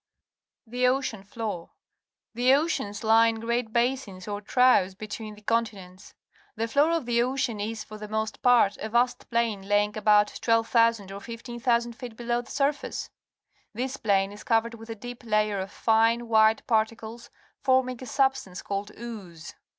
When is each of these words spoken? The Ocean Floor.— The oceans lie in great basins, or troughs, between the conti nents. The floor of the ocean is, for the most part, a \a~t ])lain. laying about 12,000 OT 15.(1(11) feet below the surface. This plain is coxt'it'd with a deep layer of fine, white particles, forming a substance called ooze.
The 0.65 0.87
Ocean 0.87 1.21
Floor.— 1.23 1.69
The 2.39 2.55
oceans 2.55 3.03
lie 3.03 3.27
in 3.27 3.39
great 3.39 3.71
basins, 3.71 4.27
or 4.27 4.41
troughs, 4.41 4.95
between 4.95 5.35
the 5.35 5.43
conti 5.43 5.77
nents. 5.77 6.15
The 6.55 6.67
floor 6.67 6.89
of 6.89 7.05
the 7.05 7.21
ocean 7.21 7.59
is, 7.59 7.83
for 7.83 7.99
the 7.99 8.07
most 8.07 8.41
part, 8.41 8.77
a 8.77 8.87
\a~t 8.91 9.27
])lain. 9.29 9.61
laying 9.61 9.95
about 9.95 10.39
12,000 10.41 11.11
OT 11.11 11.23
15.(1(11) 11.37 11.93
feet 11.93 12.17
below 12.17 12.41
the 12.41 12.49
surface. 12.49 13.11
This 13.75 13.97
plain 13.97 14.31
is 14.31 14.43
coxt'it'd 14.43 14.73
with 14.73 14.89
a 14.89 14.95
deep 14.95 15.23
layer 15.23 15.59
of 15.59 15.71
fine, 15.71 16.27
white 16.27 16.65
particles, 16.65 17.29
forming 17.61 17.99
a 18.01 18.07
substance 18.07 18.63
called 18.63 18.89
ooze. 18.97 19.53